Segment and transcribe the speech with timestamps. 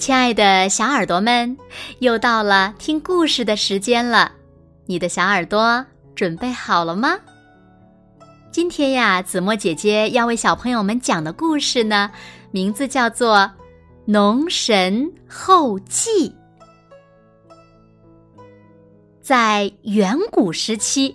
[0.00, 1.58] 亲爱的小耳朵们，
[1.98, 4.32] 又到了听故事的时间了，
[4.86, 5.84] 你的小耳朵
[6.14, 7.18] 准备好了吗？
[8.50, 12.10] 今天呀，子墨姐姐要为小朋友们讲的故事呢，
[12.50, 13.36] 名字叫做
[14.06, 16.30] 《农神后记》。
[19.20, 21.14] 在远古时期，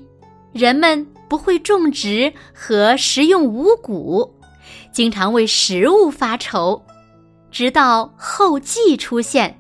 [0.54, 4.32] 人们不会种植和食用五谷，
[4.92, 6.80] 经常为食物发愁。
[7.56, 9.58] 直到后稷出现，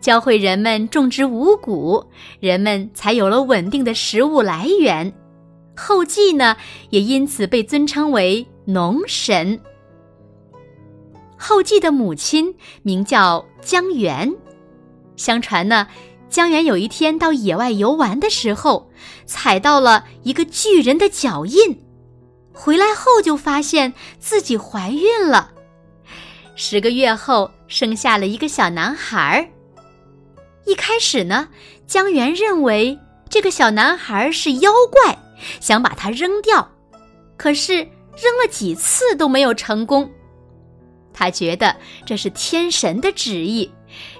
[0.00, 2.04] 教会人们种植五谷，
[2.40, 5.14] 人们才有了稳定的食物来源。
[5.76, 6.56] 后稷呢，
[6.90, 9.60] 也因此被尊称为农神。
[11.38, 14.34] 后稷的母亲名叫姜原。
[15.14, 15.86] 相传呢，
[16.28, 18.90] 姜原有一天到野外游玩的时候，
[19.24, 21.80] 踩到了一个巨人的脚印，
[22.52, 25.52] 回来后就发现自己怀孕了。
[26.58, 29.46] 十个月后，生下了一个小男孩儿。
[30.64, 31.46] 一开始呢，
[31.86, 35.18] 江源认为这个小男孩是妖怪，
[35.60, 36.66] 想把他扔掉。
[37.36, 40.10] 可是扔了几次都没有成功。
[41.12, 43.70] 他觉得这是天神的旨意，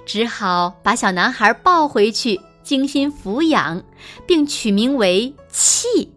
[0.05, 3.83] 只好把小男孩抱回去，精心抚养，
[4.27, 6.13] 并取名为气。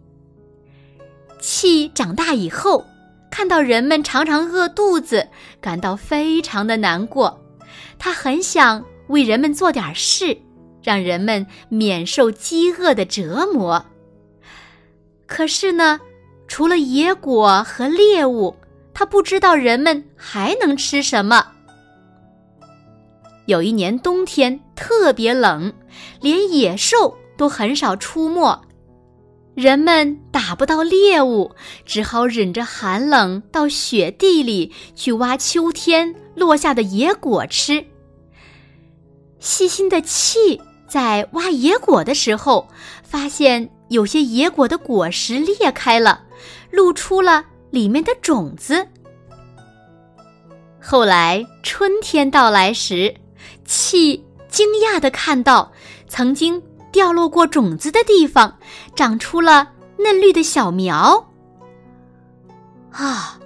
[1.39, 2.85] 气长大以后。
[3.31, 5.27] 看到人们常常饿肚子，
[5.59, 7.41] 感到非常的难过。
[7.97, 10.37] 他很想为人们做点事，
[10.83, 13.83] 让人们免受饥饿的折磨。
[15.25, 15.99] 可是呢，
[16.47, 18.55] 除了野果和猎物，
[18.93, 21.47] 他不知道人们还能吃什么。
[23.45, 25.73] 有一年冬天特别冷，
[26.19, 28.61] 连野兽都很少出没。
[29.61, 31.51] 人们打不到猎物，
[31.85, 37.85] 只好忍着寒冷到雪地里去挖秋天落下的野果吃。
[39.37, 40.59] 细心的气
[40.89, 42.67] 在挖野果的时候，
[43.03, 46.23] 发现有些野果的果实裂开了，
[46.71, 48.83] 露出了里面的种子。
[50.81, 53.13] 后来春天到来时，
[53.63, 55.71] 气惊讶的看到
[56.07, 56.59] 曾经。
[56.91, 58.57] 掉落过种子的地方，
[58.95, 61.29] 长出了嫩绿的小苗。
[62.91, 63.39] 啊，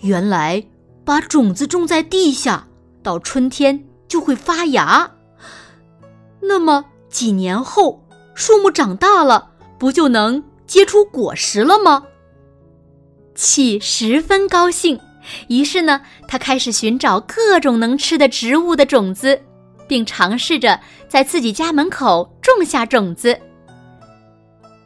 [0.00, 0.62] 原来
[1.04, 2.66] 把种子种在地下，
[3.02, 5.10] 到春天就会发芽。
[6.40, 8.04] 那么几年后，
[8.34, 12.04] 树木长大了，不就能结出果实了吗？
[13.34, 15.00] 气十分高兴，
[15.48, 19.40] 于是呢，他开始寻找各种能吃的植物的种子。
[19.92, 23.38] 并尝试着在自己家门口种下种子。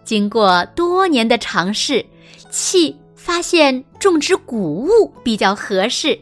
[0.04, 2.04] 经过多年的尝试，
[2.50, 6.18] 气发现种植谷物比较合适。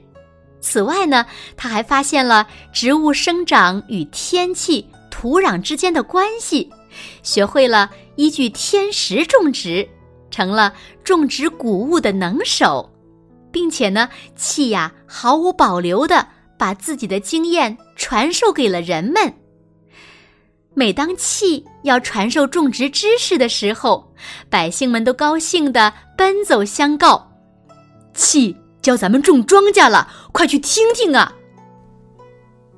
[0.60, 1.24] 此外呢，
[1.56, 6.70] 他还发现了植物生长与天气、土壤之间的关系，
[7.22, 9.88] 学会了依据天时种植，
[10.30, 12.92] 成了种植谷物的能手，
[13.50, 16.28] 并且呢，气呀毫无保留的。
[16.64, 19.34] 把自己的经验传授给了人们。
[20.72, 24.10] 每当气要传授种植知识的时候，
[24.48, 27.30] 百姓们都高兴地奔走相告
[28.16, 31.34] ：“气教咱们种庄稼了，快去听听啊！”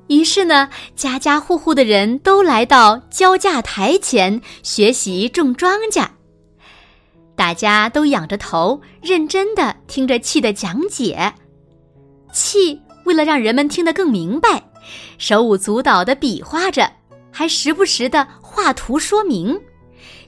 [0.07, 6.09] 于是呢，家家户户的人都来到交架台前学习种庄稼。
[7.37, 11.33] 大家都仰着头，认真地听着气的讲解。
[12.33, 12.81] 气。
[13.07, 14.61] 为了让人们听得更明白，
[15.17, 16.91] 手舞足蹈的比划着，
[17.31, 19.57] 还时不时的画图说明。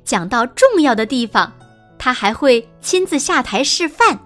[0.06, 1.54] 讲到重要的地方，
[1.98, 4.18] 他还会亲自下台示范。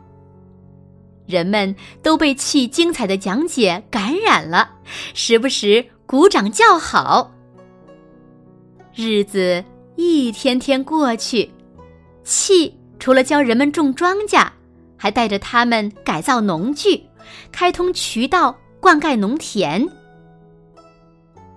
[1.25, 4.69] 人们都被气精彩的讲解感染了，
[5.16, 7.31] 时不时鼓掌叫好。
[8.94, 9.66] 日子
[9.96, 11.50] 一天天过去，
[12.24, 14.47] 气除了教人们种庄稼，
[14.96, 17.03] 还带着他们改造农具。
[17.52, 19.88] 开通渠道，灌溉农田。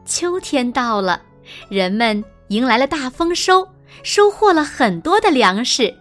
[0.05, 1.21] 秋天到了，
[1.69, 3.67] 人们迎来了大丰收，
[4.03, 5.93] 收获了很多的粮食，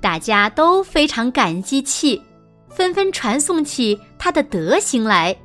[0.00, 2.20] 大家都非常感激气，
[2.68, 5.36] 纷纷传颂起他的德行来。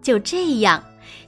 [0.00, 0.82] 就这样，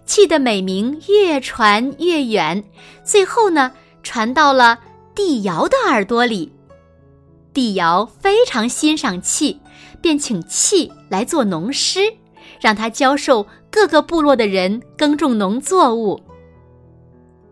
[0.07, 2.63] 气的美名越传越远，
[3.03, 3.73] 最后呢，
[4.05, 4.79] 传到了
[5.17, 6.54] 帝尧的耳朵里。
[7.55, 9.59] 帝尧非常欣赏气。
[10.03, 12.01] 便请契来做农师，
[12.61, 16.21] 让他教授各个部落的人耕种农作物。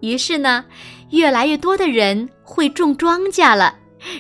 [0.01, 0.63] 于是呢，
[1.09, 3.75] 越来越多的人会种庄稼了，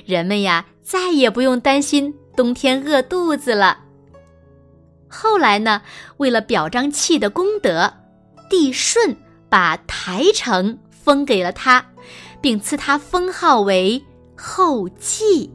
[0.06, 3.80] 人们呀再也不用担心冬天饿肚子了。
[5.08, 5.82] 后来呢，
[6.16, 7.92] 为了表彰契的功德，
[8.48, 9.14] 帝舜
[9.50, 11.84] 把台城封给了他，
[12.40, 14.02] 并赐他封号为
[14.34, 15.50] 后稷。